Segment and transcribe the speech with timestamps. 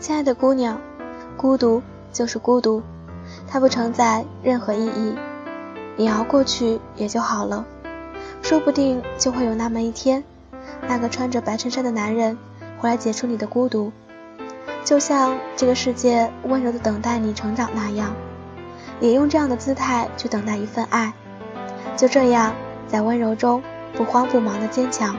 [0.00, 0.80] 亲爱的姑娘，
[1.36, 1.82] 孤独
[2.12, 2.82] 就是孤独，
[3.48, 5.16] 它不承载任何意义，
[5.96, 7.64] 你熬过去也就好了。
[8.40, 10.22] 说不定就会有那么一天，
[10.86, 12.38] 那个穿着白衬衫的男人
[12.78, 13.90] 回来解除你的孤独，
[14.84, 18.14] 就像这个世界温柔的等待你成长那样，
[19.00, 21.12] 也用这样的姿态去等待一份爱。
[21.96, 22.54] 就这样，
[22.86, 23.60] 在温柔中
[23.94, 25.16] 不慌不忙的坚强，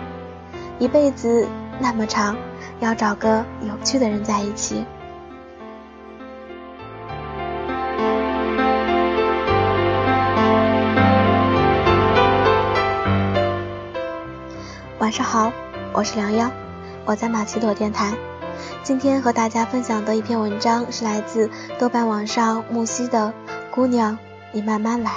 [0.79, 1.45] 一辈子
[1.81, 2.37] 那么长。
[2.79, 4.85] 要找个有趣的人在一起。
[14.99, 15.51] 晚上好，
[15.91, 16.51] 我是良央，
[17.05, 18.13] 我在马奇朵电台。
[18.83, 23.33] 今天和大家分享的一篇文章是来自豆瓣网上木西的
[23.73, 24.17] 《姑娘，
[24.51, 25.11] 你慢慢来》。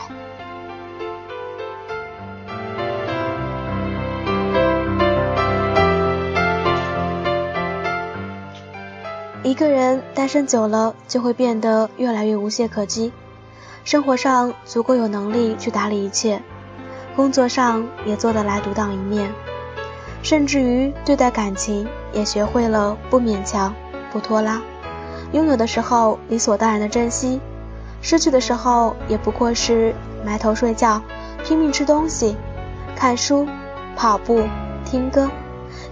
[9.52, 13.12] 一个人单身久了，就会变得越来越无懈可击。
[13.84, 16.40] 生活上足够有能力去打理一切，
[17.14, 19.30] 工作上也做得来独当一面，
[20.22, 23.74] 甚至于对待感情也学会了不勉强、
[24.10, 24.62] 不拖拉。
[25.32, 27.38] 拥有的时候理所当然的珍惜，
[28.00, 29.94] 失去的时候也不过是
[30.24, 31.02] 埋头睡觉、
[31.44, 32.38] 拼命吃东西、
[32.96, 33.46] 看书、
[33.96, 34.44] 跑步、
[34.86, 35.28] 听歌。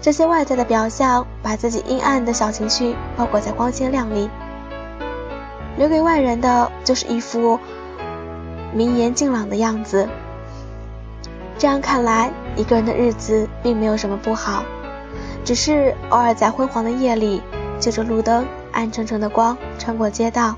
[0.00, 4.30] 这些外在的表象，把自己阴暗的小情绪包裹在光鲜亮丽，
[5.77, 7.58] 留给外人的就是一副
[8.72, 10.08] 明言静朗的样子。
[11.58, 14.64] 这样看来，一个人的日子并没有什么不好，
[15.44, 17.42] 只是偶尔在昏黄的夜里，
[17.78, 20.56] 借着路灯暗沉沉的光穿过街道，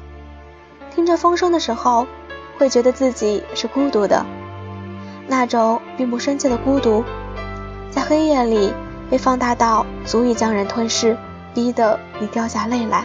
[0.95, 2.07] 听着风声的时候，
[2.59, 4.25] 会觉得自己是孤独的，
[5.27, 7.03] 那种并不深切的孤独，
[7.91, 8.73] 在黑夜里。
[9.13, 11.19] 被放大到足以将人吞噬，
[11.53, 13.05] 逼得你掉下泪来。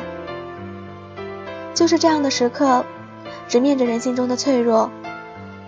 [1.73, 2.85] 就是这样的时刻，
[3.49, 4.89] 直面着人性中的脆弱，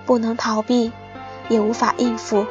[0.05, 0.93] 不能逃避，
[1.49, 2.45] 也无法应付，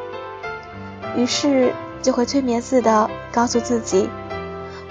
[1.16, 1.72] 于是
[2.03, 4.10] 就会催眠似的告诉自己，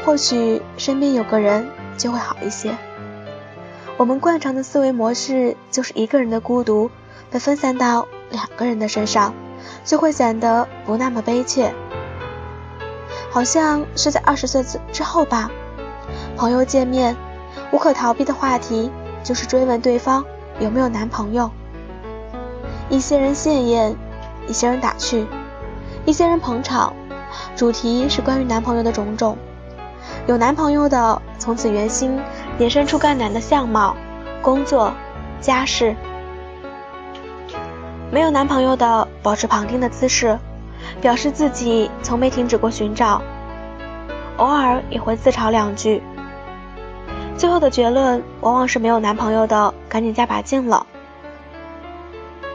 [0.04, 1.70] 或许身边有个人
[2.00, 2.76] 就会好一些。
[3.98, 6.90] 我们惯常的思维模式就是一个人的孤独
[7.30, 9.36] 被分散到两个人的身上，
[9.86, 11.76] 就会显得不那么悲切。
[13.38, 15.52] 好像是在二十岁之之后吧，
[16.36, 17.16] 朋友见面，
[17.72, 18.92] 无可逃避的话题
[19.24, 20.26] 就是追问对方
[20.60, 21.52] 有没有男朋友。
[22.90, 23.96] 一些人羡艳，
[24.48, 25.28] 一些人打趣，
[26.04, 26.92] 一些人捧场，
[27.56, 29.38] 主题是关于男朋友的种种。
[30.26, 32.20] 有男朋友的从此圆心
[32.58, 33.96] 延伸出更难的相貌、
[34.42, 34.92] 工作、
[35.40, 35.94] 家世；
[38.10, 40.40] 没有男朋友的保持旁听的姿势。
[41.02, 43.22] 表示自己从没停止过寻找，
[44.38, 46.02] 偶尔也会自嘲两句。
[47.38, 50.88] 最后的结论往往是没有男朋友的，赶紧加把劲了。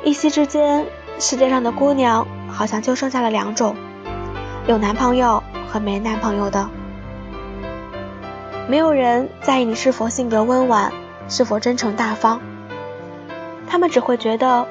[0.04, 0.84] 一夕之间，
[1.20, 3.76] 世界上的姑娘好像就剩下了两种：
[4.66, 6.68] 有男朋友和没男朋友的。
[8.68, 10.92] 没有人在意你是否性格温婉，
[11.28, 12.40] 是否真诚大方，
[13.68, 14.66] 他们只会觉得，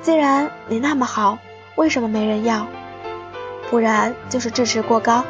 [0.00, 1.38] 既然你那么好，
[1.74, 2.66] 为什么没人要？
[3.70, 5.24] 不然就是智持过高，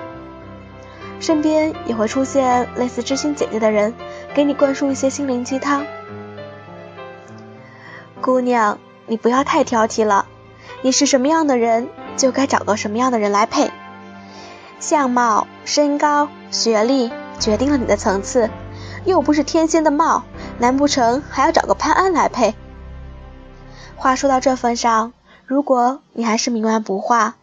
[1.21, 3.95] 身边也会出现类似知心姐姐的人，
[4.35, 5.85] 给你灌输一些心灵鸡汤。
[8.23, 10.25] 姑娘，你不要太挑剔了，
[10.81, 13.71] 你是什么样的人，就该找个什么样的人来配。
[14.79, 18.49] 相貌、身高、学历决定了你的层次，
[19.05, 20.23] 又不是天仙的貌，
[20.59, 22.55] 难不成还要找个潘安来配？
[23.97, 25.13] 话说到这份上，
[25.45, 27.37] 如果你还是冥顽不化。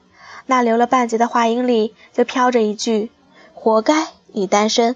[0.47, 3.11] 那留了半截的话音里，就飘着一句
[3.53, 4.95] ：“活该你单身。”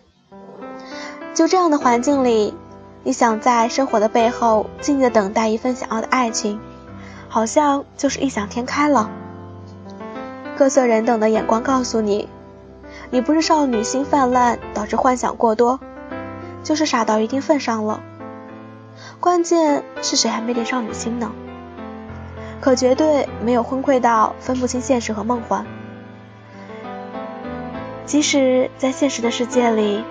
[1.36, 2.54] 就这样的环境里，
[3.04, 6.60] 你想在生活的背后静静的等待一份想要的爱情，
[7.28, 9.10] 好像就是异想天开了。
[10.58, 12.30] 各色人等的眼光告诉你，
[13.10, 15.80] 你不是少女心泛滥导致幻想过多，
[16.64, 18.02] 就是傻到一定份上了。
[19.20, 21.32] 关键是谁还没点少女心呢？
[22.62, 25.66] 可绝对没有昏聩到分不清现实和梦幻。
[28.06, 30.04] 即使在现实的世界里，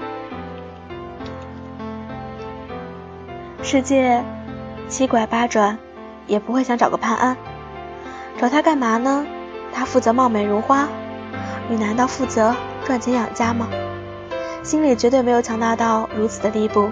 [3.62, 4.25] 世界
[4.88, 5.79] 七拐八转，
[6.26, 7.37] 也不会想找个潘安。
[8.38, 9.25] 找他干嘛呢？
[9.73, 10.88] 他负责貌美如花，
[11.69, 13.69] 你难道负责赚钱养家吗？
[14.64, 16.91] 心里绝对没有强大到如此的地步。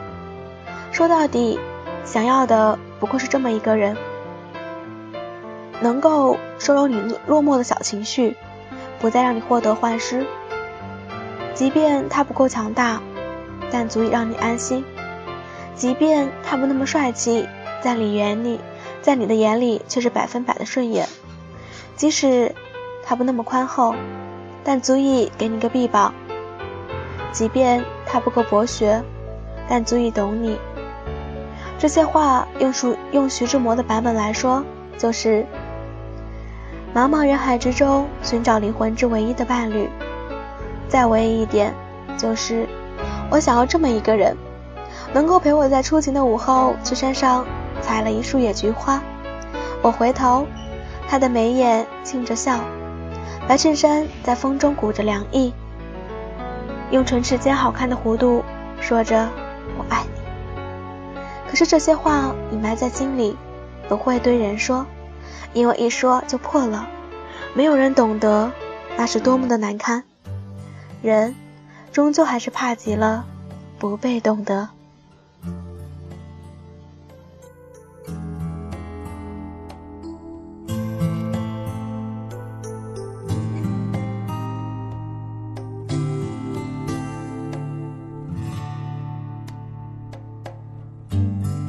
[0.92, 1.58] 说到底，
[2.04, 3.96] 想要的不过是这么一个人。
[5.80, 8.36] 能够收容你落寞的小情绪，
[8.98, 10.26] 不再让你患得患失。
[11.54, 13.00] 即便他不够强大，
[13.70, 14.84] 但足以让你安心。
[15.74, 17.48] 即便他不那么帅气，
[17.80, 18.60] 在你眼里，
[19.00, 21.08] 在你的眼里却是百分百的顺眼。
[21.96, 22.54] 即使
[23.04, 23.94] 他不那么宽厚，
[24.64, 26.14] 但足以给你个臂膀。
[27.32, 29.02] 即便他不够博学，
[29.68, 30.58] 但足以懂你。
[31.78, 34.64] 这些话用徐用徐志摩的版本来说，
[34.96, 35.46] 就是：
[36.94, 39.88] 茫茫人海之中寻找灵魂之唯一的伴侣。
[40.88, 41.74] 再唯一一点，
[42.16, 42.66] 就是
[43.30, 44.36] 我想要这么一个人。
[45.12, 47.46] 能够陪我在初晴的午后去山上
[47.80, 49.00] 采了一束野菊花，
[49.80, 50.46] 我回头，
[51.08, 52.60] 他的眉眼噙着笑，
[53.46, 55.54] 白衬衫在风中鼓着凉意，
[56.90, 58.44] 用唇齿间好看的弧度
[58.80, 59.28] 说着
[59.78, 60.20] “我爱你”。
[61.48, 63.34] 可是这些话隐埋在心里，
[63.88, 64.84] 不会对人说，
[65.54, 66.88] 因为一说就破了，
[67.54, 68.52] 没有人懂得
[68.96, 70.04] 那是多么的难堪。
[71.02, 71.34] 人，
[71.92, 73.24] 终究还是怕极了
[73.78, 74.68] 不被懂得。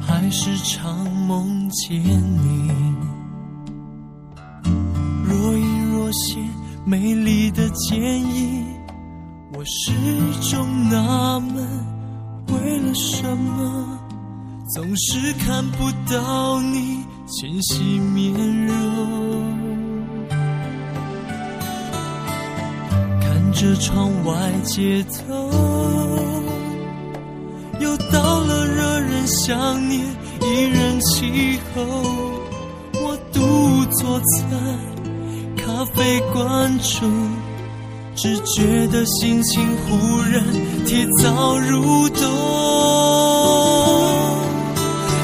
[0.06, 2.89] 还是常梦见你，
[6.10, 6.42] 隐若现，
[6.84, 8.64] 美丽的剪影。
[9.52, 9.92] 我始
[10.50, 11.66] 终纳闷，
[12.48, 13.98] 为了什么
[14.74, 18.32] 总是看不到你清晰面
[18.66, 18.74] 容？
[23.20, 25.50] 看着窗外街头，
[27.80, 30.04] 又到了惹人想念。
[30.42, 31.82] 一人气候，
[32.94, 34.56] 我独坐在
[35.80, 37.10] 咖啡馆中，
[38.14, 40.44] 只觉得心情忽然
[40.84, 42.22] 提早入冬。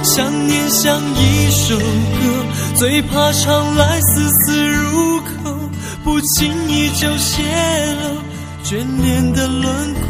[0.03, 1.85] 想念像一首歌，
[2.75, 5.55] 最怕唱来丝丝入口，
[6.03, 7.43] 不经意就泄
[8.00, 8.17] 露
[8.64, 10.00] 眷恋的轮廓。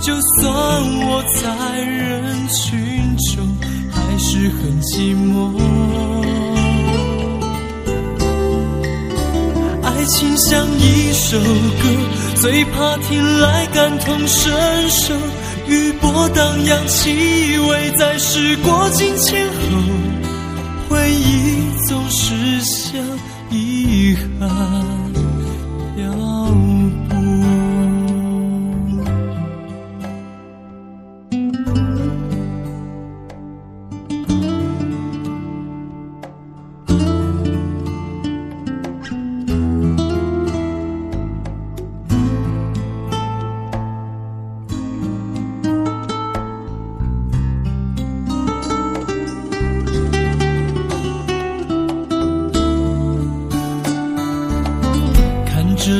[0.00, 0.44] 就算
[1.08, 3.44] 我在人群中。
[3.90, 6.23] 还是很寂寞。
[10.04, 14.52] 爱情像一首歌，最怕听来感同身
[14.90, 15.14] 受。
[15.66, 19.54] 余波荡漾，气味在时过境迁后，
[20.90, 23.00] 回忆总是像
[23.48, 24.93] 遗憾。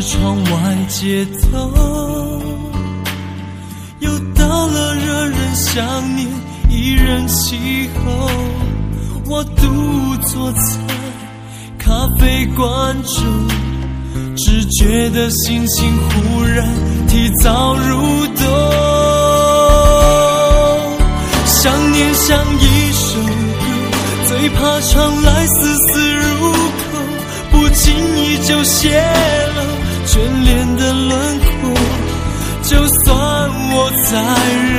[0.07, 1.71] 窗外街头，
[4.01, 5.83] 又到了惹人想
[6.15, 6.29] 念
[6.69, 8.31] 一人气候。
[9.27, 10.77] 我独坐在
[11.79, 13.25] 咖啡馆中，
[14.37, 16.69] 只觉得心情忽然
[17.09, 18.45] 提早入冬。
[21.47, 23.31] 想念像一首歌，
[24.29, 26.59] 最怕唱来丝丝入口，
[27.51, 29.03] 不经意就泄。
[30.15, 31.75] 眷恋的轮廓，
[32.63, 33.05] 就算
[33.73, 34.13] 我在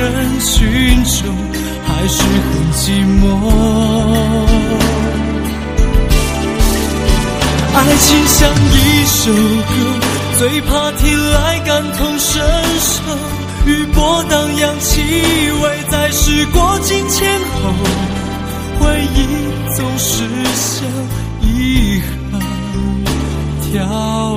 [0.40, 1.28] 群中，
[1.84, 2.80] 还是很寂
[3.20, 3.22] 寞。
[7.74, 8.74] 爱情像一
[9.04, 9.30] 首
[9.68, 9.70] 歌，
[10.38, 12.42] 最怕听来感同身
[12.80, 13.02] 受。
[13.66, 17.74] 雨波荡漾，气味在时过境迁后，
[18.80, 19.16] 回忆
[19.76, 20.24] 总是
[20.54, 20.88] 像
[21.42, 22.00] 遗
[22.32, 22.40] 憾
[23.70, 24.36] 跳。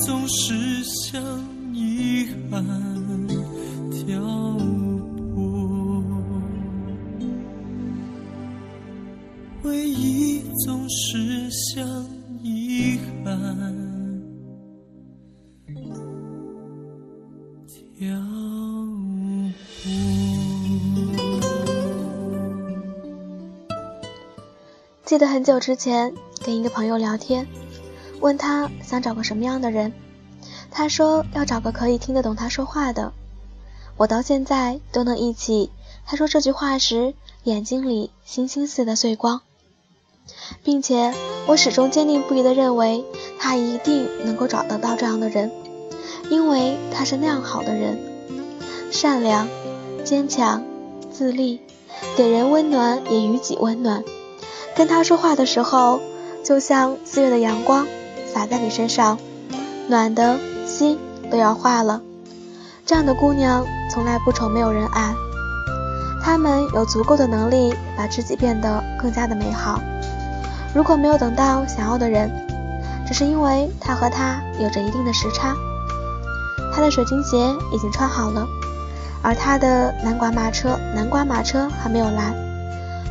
[0.00, 1.22] 总是像
[1.72, 2.62] 遗憾
[3.90, 4.20] 挑
[5.34, 6.02] 拨，
[9.62, 11.86] 回忆总是像
[12.42, 12.64] 遗。
[12.84, 13.74] 遗憾。
[25.04, 26.12] 记得很久之前
[26.44, 27.46] 跟一个朋友聊天，
[28.24, 29.92] 问他想找个什么样的人，
[30.70, 33.12] 他说要找个可以听得懂他说话的。
[33.98, 35.70] 我到现在都能忆起
[36.06, 37.12] 他说这句话时
[37.42, 39.42] 眼睛里星星似的碎光，
[40.62, 41.12] 并且
[41.46, 43.04] 我始终坚定不移地认为
[43.38, 45.52] 他一定能够找得到这样的人，
[46.30, 47.98] 因为他是那样好的人，
[48.90, 49.46] 善良、
[50.02, 50.64] 坚强、
[51.12, 51.60] 自立，
[52.16, 54.02] 给人温暖也予己温暖。
[54.74, 56.00] 跟他说话的时候，
[56.42, 57.86] 就像四月的阳光
[58.34, 59.16] 洒在你身上，
[59.88, 60.36] 暖的
[60.66, 60.98] 心
[61.30, 62.02] 都要化了。
[62.84, 65.14] 这样的姑娘从来不愁没有人爱，
[66.20, 69.80] 她们有足够的能力把自己变得更加的美好。
[70.74, 72.28] 如果没有等到想要的人，
[73.06, 75.54] 只是因为他和她有着一定的时差。
[76.74, 77.36] 他的水晶鞋
[77.72, 78.44] 已经穿好了，
[79.22, 82.34] 而他的南瓜马车南瓜马车还没有来。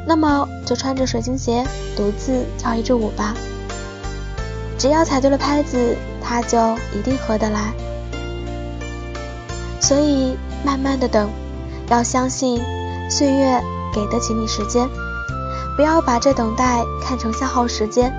[0.06, 1.66] 那么就穿着水晶鞋
[1.96, 3.34] 独自跳一支舞吧。
[4.84, 6.58] 只要踩对了拍子，他就
[6.94, 7.72] 一定合得来。
[9.80, 11.30] 所以慢慢的等，
[11.88, 12.62] 要相信
[13.10, 13.64] 岁月
[13.96, 14.86] 给得起你时间，
[15.78, 18.14] 不要把这等待看成消耗时间，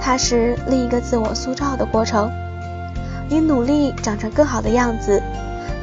[0.00, 2.28] 它是另一个自我塑造的过程。
[3.28, 5.22] 你努力长成更好的样子，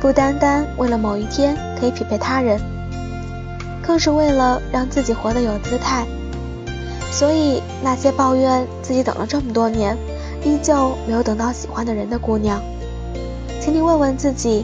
[0.01, 2.59] 不单单为了某一天可以匹配他人。
[3.81, 6.05] 更是为了让自己活得有姿态，
[7.11, 9.97] 所以那些抱怨自己等了这么多年，
[10.43, 12.61] 依旧没有等到喜欢的人的姑娘，
[13.59, 14.63] 请你问问自己，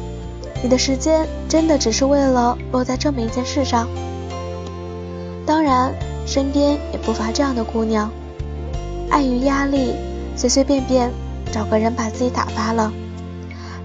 [0.63, 3.87] 你的时间真的只是为了落在这么一件事上？
[5.45, 5.93] 当然，
[6.25, 8.09] 身边也不乏这样的姑娘，
[9.09, 9.93] 碍于压力，
[10.35, 11.11] 随随便便
[11.51, 12.91] 找个人把自己打发了，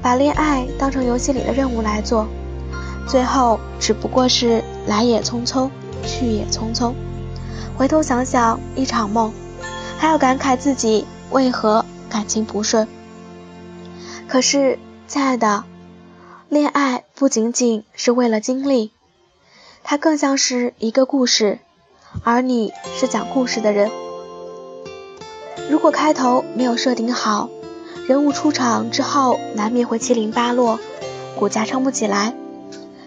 [0.01, 2.27] 把恋爱当成游戏里的任务来做。
[3.07, 5.69] 最后只不过是来也匆匆，
[6.07, 6.93] 去也匆匆。
[7.77, 9.33] 回头想想，一场梦，
[9.99, 12.87] 还要感慨自己为何感情不顺。
[14.29, 14.79] 可是，
[15.09, 15.65] 亲爱的，
[16.49, 18.93] 恋爱不仅仅是为了经历，
[19.83, 21.59] 它更像是一个故事，
[22.23, 23.91] 而你是讲故事的人。
[25.71, 27.49] 如果开头没有设定好，
[28.07, 30.79] 人物出场之后难免会七零八落，
[31.39, 32.35] 骨架撑不起来。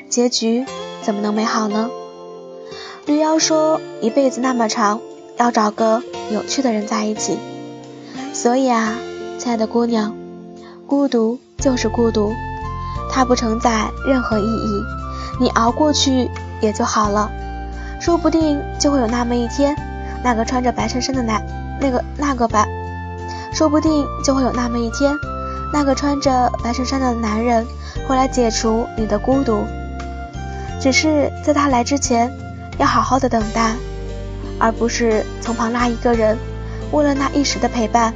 [0.10, 0.66] 结局
[1.02, 1.90] 怎么能美好呢？
[3.06, 5.02] 绿妖说：“一辈子那么长，
[5.38, 7.38] 要找个有趣的人在一起。”
[8.34, 8.94] 所以啊，
[9.38, 10.16] 亲爱的姑娘，
[10.88, 12.32] 孤独就是孤独，
[13.12, 14.84] 它不承载任何意义，
[15.42, 16.30] 你熬过去
[16.62, 17.30] 也就好了。
[18.00, 19.76] 说不定就会有那么一天，
[20.24, 21.46] 那个穿着白衬衫的男，
[21.82, 22.66] 那个那个白，
[23.52, 25.14] 说不定就会有那么一天，
[25.74, 27.68] 那个穿着白衬衫的男人
[28.08, 29.66] 会来解除你的孤独。
[30.80, 32.32] 只是在他来之前，
[32.78, 33.76] 要好好的等待，
[34.60, 36.38] 而不是从旁拉一个人，
[36.92, 38.14] 为了那一时的陪伴，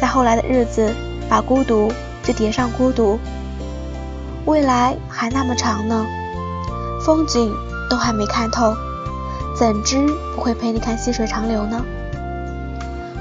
[0.00, 0.94] 在后来的日子
[1.28, 3.18] 把孤独就叠上孤独。
[4.44, 6.04] 未来还那么长呢，
[7.04, 7.54] 风景
[7.88, 8.74] 都还没看透，
[9.56, 11.84] 怎知不会陪你看细水长流呢？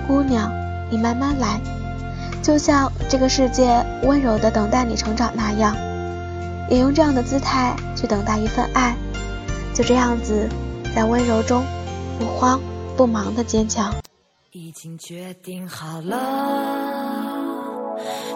[0.08, 0.52] 姑娘，
[0.90, 1.62] 你慢慢来，
[2.42, 5.76] 就像这个世界温柔的等待你成长那样。
[6.70, 8.96] 也用这样的姿态去等待一份爱，
[9.74, 10.50] 就这样子，
[10.96, 11.64] 在温柔中
[12.20, 12.60] 不慌
[12.98, 13.94] 不忙的坚强。
[14.52, 16.18] 已经决定好了，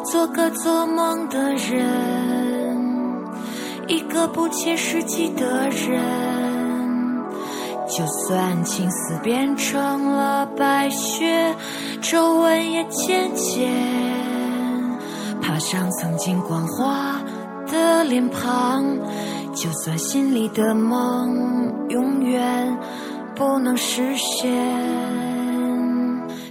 [0.06, 2.78] 做个做梦的人，
[3.88, 6.02] 一个不切实际的人。
[7.88, 11.54] 就算青丝变成了白雪，
[12.02, 13.72] 皱纹也渐渐
[15.42, 17.20] 爬上曾经光滑。
[17.68, 18.86] 的脸庞，
[19.56, 22.78] 就算心里的梦永远
[23.36, 24.52] 不能实现，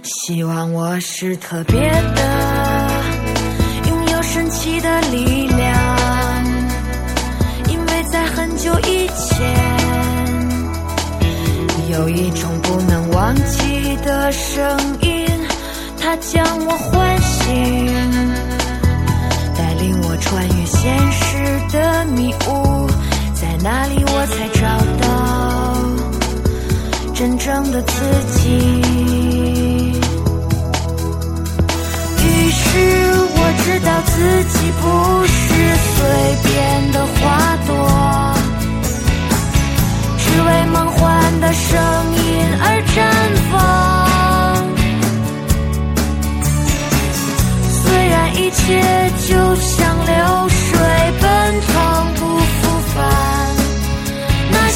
[0.03, 1.79] 希望我是特别
[2.15, 2.91] 的，
[3.87, 6.45] 拥有神奇的力量，
[7.69, 9.55] 因为在很久以前，
[11.91, 15.27] 有一种不能忘记的声音，
[16.01, 17.85] 它将我唤醒。
[19.55, 22.74] 带领我穿越现实的迷雾，
[23.67, 24.61] 那里我才找
[25.01, 25.07] 到
[27.15, 27.93] 真正的自
[28.35, 28.47] 己，
[32.21, 32.63] 于是
[33.33, 34.13] 我知道自
[34.53, 34.85] 己不
[35.25, 35.33] 是
[35.95, 35.97] 随
[36.43, 36.53] 便
[36.91, 37.17] 的花
[37.65, 37.73] 朵，
[40.19, 41.01] 只为梦幻
[41.41, 41.73] 的声
[42.17, 42.23] 音
[42.61, 43.01] 而绽
[43.49, 43.53] 放。
[47.83, 49.04] 虽然一切。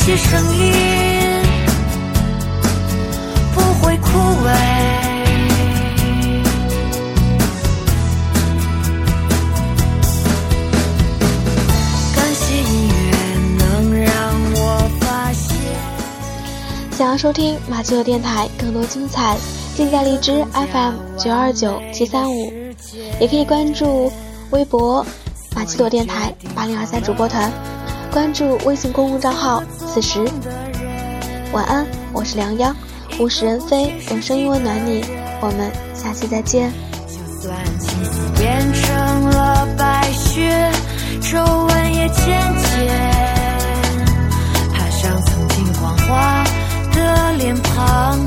[0.09, 0.73] 的声音
[3.53, 4.49] 不会枯萎。
[12.15, 12.93] 感谢音乐
[13.59, 14.11] 能让
[14.55, 15.55] 我发现。
[16.97, 19.37] 想要收听马奇朵电台更多精彩，
[19.75, 22.51] 尽在荔枝 FM 九二九七三五，
[23.19, 24.11] 也可以关注
[24.49, 25.05] 微博
[25.55, 27.53] 马奇朵电台八零二三主播团。
[28.11, 30.25] 关注微信公共账号此时。
[31.51, 32.75] 晚安，我是梁央，
[33.19, 35.03] 物是人非，用声音温暖你，
[35.41, 36.71] 我们下期再见。
[37.07, 40.71] 就算青丝变成了白雪，
[41.21, 42.87] 皱纹也渐渐
[44.73, 46.43] 爬上曾经光滑
[46.93, 48.19] 的脸庞。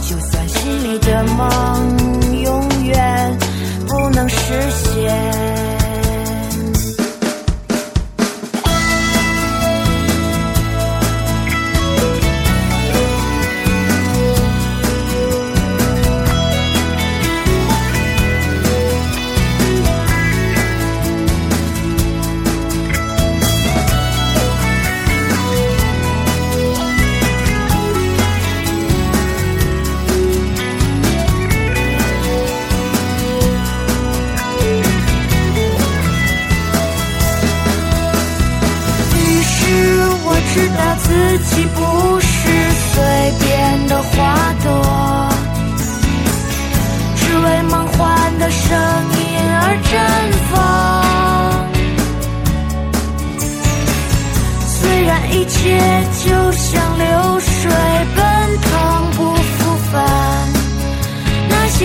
[0.00, 3.38] 就算心里的梦永远
[3.88, 4.36] 不能实
[4.70, 5.53] 现。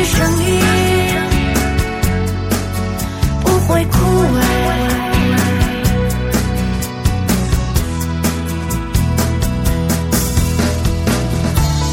[0.04, 0.62] 声音
[3.42, 4.38] 不会枯萎。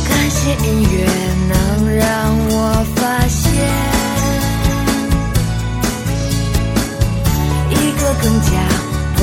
[0.09, 0.95] 感谢音乐
[1.49, 1.55] 能
[1.97, 2.05] 让
[2.51, 2.55] 我
[2.95, 3.45] 发现
[7.71, 8.51] 一个更加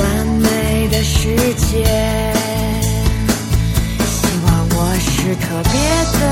[0.00, 0.02] 完
[0.40, 0.44] 美
[0.88, 1.84] 的世界。
[4.06, 5.74] 希望我是特别
[6.20, 6.22] 的，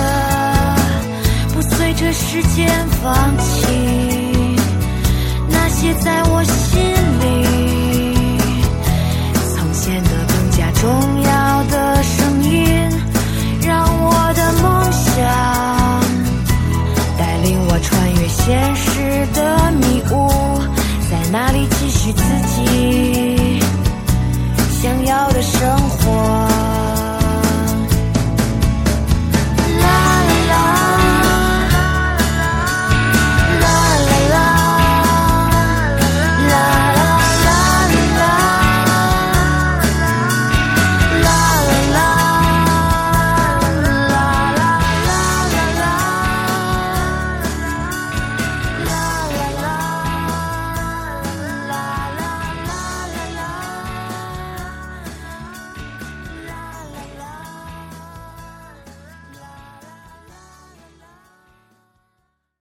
[2.12, 2.68] 时间
[3.02, 3.66] 放弃
[5.48, 6.80] 那些在我心
[7.20, 7.32] 里
[9.48, 11.11] 曾显得更加重。